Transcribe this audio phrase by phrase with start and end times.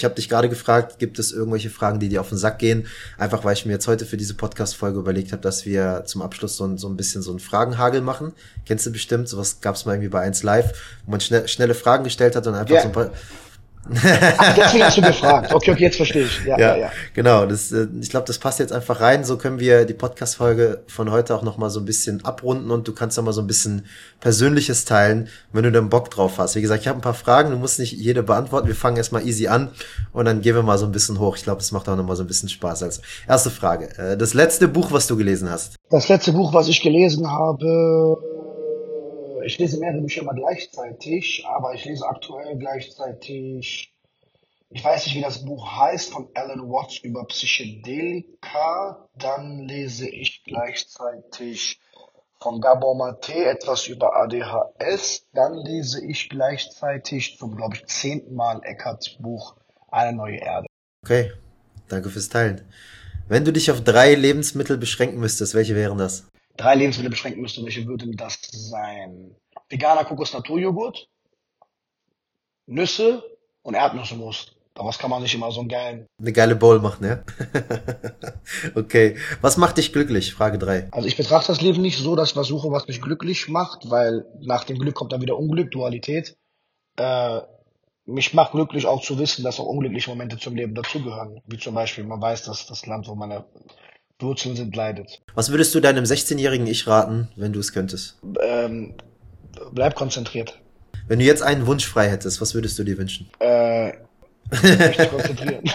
[0.00, 2.86] Ich habe dich gerade gefragt, gibt es irgendwelche Fragen, die dir auf den Sack gehen?
[3.18, 6.56] Einfach weil ich mir jetzt heute für diese Podcast-Folge überlegt habe, dass wir zum Abschluss
[6.56, 8.32] so ein, so ein bisschen so einen Fragenhagel machen.
[8.64, 10.72] Kennst du bestimmt, sowas gab es mal irgendwie bei 1 Live,
[11.04, 12.82] wo man schnell, schnelle Fragen gestellt hat und einfach yeah.
[12.82, 13.10] so ein paar
[13.92, 15.52] Ach, deswegen hast du gefragt.
[15.52, 16.44] Okay, okay, jetzt verstehe ich.
[16.44, 16.92] Ja, ja, ja.
[17.14, 17.46] genau.
[17.46, 19.24] Das, äh, ich glaube, das passt jetzt einfach rein.
[19.24, 22.92] So können wir die Podcast-Folge von heute auch nochmal so ein bisschen abrunden und du
[22.92, 23.86] kannst nochmal so ein bisschen
[24.20, 26.56] Persönliches teilen, wenn du dann Bock drauf hast.
[26.56, 28.68] Wie gesagt, ich habe ein paar Fragen, du musst nicht jede beantworten.
[28.68, 29.70] Wir fangen erstmal easy an
[30.12, 31.36] und dann gehen wir mal so ein bisschen hoch.
[31.36, 32.82] Ich glaube, das macht auch nochmal so ein bisschen Spaß.
[32.82, 33.96] Also, erste Frage.
[33.98, 35.76] Äh, das letzte Buch, was du gelesen hast?
[35.90, 38.18] Das letzte Buch, was ich gelesen habe,
[39.44, 43.94] ich lese mehrere Bücher immer gleichzeitig, aber ich lese aktuell gleichzeitig,
[44.70, 49.08] ich weiß nicht, wie das Buch heißt, von Alan Watts über Psychedelika.
[49.16, 51.80] Dann lese ich gleichzeitig
[52.40, 55.26] von Gabor Mate etwas über ADHS.
[55.32, 59.56] Dann lese ich gleichzeitig zum, glaube ich, zehnten Mal Eckarts Buch
[59.90, 60.66] Eine neue Erde.
[61.04, 61.32] Okay,
[61.88, 62.62] danke fürs Teilen.
[63.28, 66.29] Wenn du dich auf drei Lebensmittel beschränken müsstest, welche wären das?
[66.60, 69.34] Drei Lebensmittel beschränken müsste, welche würden das sein?
[69.68, 71.08] Veganer Kokos-Naturjoghurt,
[72.66, 73.22] Nüsse
[73.62, 74.56] und Erdnussmus.
[74.74, 76.06] Daraus kann man nicht immer so einen geilen...
[76.18, 77.22] Eine geile Bowl machen, ja?
[78.74, 79.16] okay.
[79.40, 80.32] Was macht dich glücklich?
[80.32, 80.88] Frage drei.
[80.92, 84.24] Also ich betrachte das Leben nicht so, dass ich versuche, was mich glücklich macht, weil
[84.40, 86.36] nach dem Glück kommt dann wieder Unglück, Dualität.
[86.96, 87.40] Äh,
[88.06, 91.40] mich macht glücklich auch zu wissen, dass auch unglückliche Momente zum Leben dazugehören.
[91.46, 93.44] Wie zum Beispiel, man weiß, dass das Land, wo meine
[94.22, 95.20] Wurzeln sind leidet.
[95.34, 98.18] Was würdest du deinem 16-jährigen Ich raten, wenn du es könntest?
[98.42, 98.94] Ähm,
[99.72, 100.58] bleib konzentriert.
[101.08, 103.28] Wenn du jetzt einen Wunsch frei hättest, was würdest du dir wünschen?
[103.40, 103.92] Äh,
[104.50, 105.64] mich konzentrieren.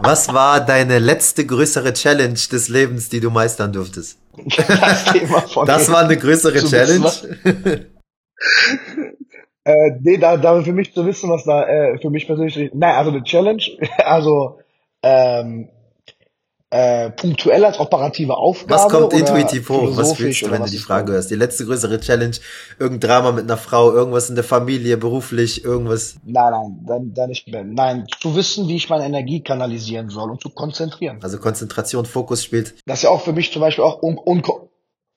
[0.00, 4.18] was war deine letzte größere Challenge des Lebens, die du meistern durftest?
[4.56, 7.10] Das, Thema von das war eine größere Challenge.
[9.64, 12.70] äh, nee, da, da für mich zu wissen, was da äh, für mich persönlich.
[12.74, 13.62] Nein, also eine Challenge,
[13.98, 14.58] also
[15.02, 15.68] ähm,
[16.76, 18.74] äh, punktuell als operative Aufgabe?
[18.74, 19.96] Was kommt intuitiv hoch?
[19.96, 21.30] Was willst du, wenn du die Frage hörst?
[21.30, 22.36] Die letzte größere Challenge,
[22.78, 26.16] irgendein Drama mit einer Frau, irgendwas in der Familie, beruflich, irgendwas?
[26.24, 27.64] Nein, nein, dann, dann nicht mehr.
[27.64, 31.18] Nein, zu wissen, wie ich meine Energie kanalisieren soll und zu konzentrieren.
[31.22, 32.74] Also Konzentration, Fokus spielt.
[32.84, 34.42] Das ist ja auch für mich zum Beispiel auch un, un,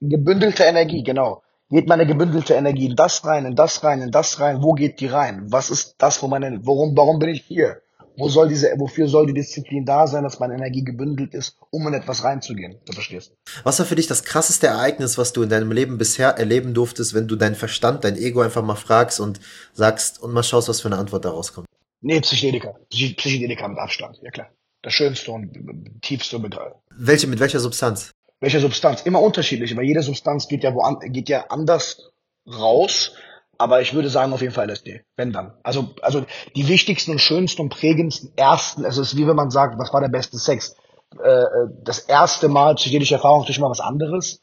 [0.00, 1.42] gebündelte Energie, genau.
[1.70, 4.62] Geht meine gebündelte Energie in das rein, in das rein, in das rein?
[4.62, 5.46] Wo geht die rein?
[5.50, 7.80] Was ist das, wo meine, warum, warum bin ich hier?
[8.16, 11.86] Wo soll diese, wofür soll die Disziplin da sein, dass meine Energie gebündelt ist, um
[11.88, 12.76] in etwas reinzugehen?
[12.86, 13.32] Du verstehst.
[13.64, 17.14] Was war für dich das krasseste Ereignis, was du in deinem Leben bisher erleben durftest,
[17.14, 19.40] wenn du deinen Verstand, dein Ego einfach mal fragst und
[19.72, 21.66] sagst und mal schaust, was für eine Antwort daraus kommt?
[22.00, 22.74] Nee, Psychedelika.
[22.90, 24.50] Psychedelika mit Abstand, ja klar.
[24.82, 26.74] Das schönste und tiefste Beteil.
[26.90, 28.12] Welche, mit welcher Substanz?
[28.40, 29.00] Welche Substanz?
[29.02, 32.12] Immer unterschiedlich, weil jede Substanz geht ja woan, geht ja anders
[32.46, 33.14] raus
[33.58, 35.02] aber ich würde sagen, auf jeden Fall LSD.
[35.16, 35.52] Wenn dann.
[35.62, 36.24] Also, also
[36.56, 39.92] die wichtigsten und schönsten und prägendsten ersten, also es ist wie wenn man sagt, was
[39.92, 40.76] war der beste Sex?
[41.22, 41.46] Äh, äh
[41.82, 44.40] das erste Mal psychedelische Erfahrung ist natürlich mal was anderes,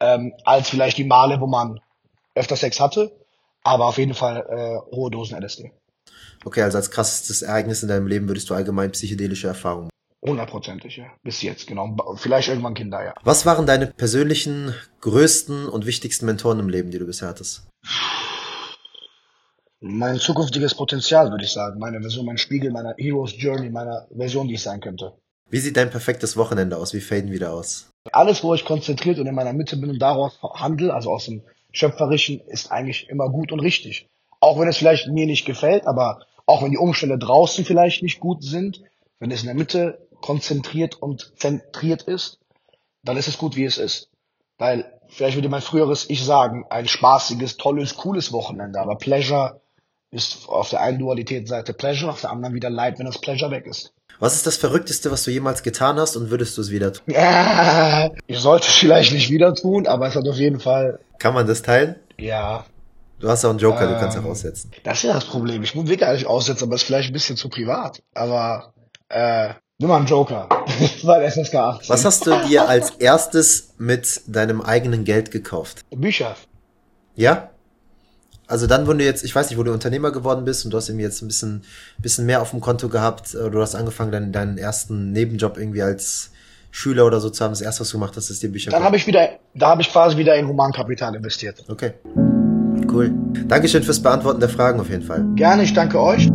[0.00, 1.80] ähm, als vielleicht die Male, wo man
[2.34, 3.12] öfter Sex hatte.
[3.62, 5.72] Aber auf jeden Fall äh, hohe Dosen LSD.
[6.44, 9.88] Okay, also als krassestes Ereignis in deinem Leben würdest du allgemein psychedelische Erfahrungen.
[10.26, 11.06] Hundertprozentig, ja.
[11.22, 11.96] Bis jetzt, genau.
[12.16, 13.14] Vielleicht irgendwann Kinder, ja.
[13.24, 17.66] Was waren deine persönlichen, größten und wichtigsten Mentoren im Leben, die du bisher hattest?
[19.86, 21.78] Mein zukünftiges Potenzial, würde ich sagen.
[21.78, 25.12] Meine Version, mein Spiegel meiner Heroes Journey, meiner Version, die ich sein könnte.
[25.50, 26.94] Wie sieht dein perfektes Wochenende aus?
[26.94, 27.90] Wie faden wieder aus?
[28.10, 31.42] Alles, wo ich konzentriert und in meiner Mitte bin und daraus handle, also aus dem
[31.70, 34.06] Schöpferischen, ist eigentlich immer gut und richtig.
[34.40, 38.20] Auch wenn es vielleicht mir nicht gefällt, aber auch wenn die Umstände draußen vielleicht nicht
[38.20, 38.80] gut sind,
[39.18, 42.38] wenn es in der Mitte konzentriert und zentriert ist,
[43.02, 44.08] dann ist es gut, wie es ist.
[44.56, 49.60] Weil, vielleicht würde mein früheres Ich sagen, ein spaßiges, tolles, cooles Wochenende, aber Pleasure
[50.14, 53.66] ist auf der einen Dualitätsseite Pleasure, auf der anderen wieder Leid, wenn das Pleasure weg
[53.66, 53.92] ist.
[54.20, 57.02] Was ist das Verrückteste, was du jemals getan hast und würdest du es wieder tun?
[57.08, 61.00] Ja, ich sollte es vielleicht nicht wieder tun, aber es hat auf jeden Fall.
[61.18, 61.96] Kann man das teilen?
[62.16, 62.64] Ja.
[63.18, 64.70] Du hast auch einen Joker, ähm, du kannst auch ähm, aussetzen.
[64.84, 65.62] Das ist ja das Problem.
[65.62, 68.02] Ich will gar nicht aussetzen, aber es ist vielleicht ein bisschen zu privat.
[68.14, 68.72] Aber
[69.08, 70.48] äh, nimm mal einen Joker.
[71.02, 71.88] Weil SSK 18.
[71.88, 75.84] Was hast du dir als erstes mit deinem eigenen Geld gekauft?
[75.90, 76.36] Bücher.
[77.16, 77.50] Ja?
[78.46, 80.76] Also dann, wenn du jetzt, ich weiß nicht, wo du Unternehmer geworden bist und du
[80.76, 81.64] hast irgendwie jetzt ein bisschen,
[81.98, 85.82] bisschen mehr auf dem Konto gehabt, oder du hast angefangen, deinen, deinen ersten Nebenjob irgendwie
[85.82, 86.30] als
[86.70, 88.70] Schüler oder so zu haben, das erste, was du gemacht hast, ist dir Bücher.
[88.70, 91.64] Dann habe ich wieder, da habe ich quasi wieder in Humankapital investiert.
[91.68, 91.92] Okay.
[92.92, 93.12] Cool.
[93.46, 95.24] Dankeschön fürs Beantworten der Fragen auf jeden Fall.
[95.36, 96.28] Gerne, ich danke euch.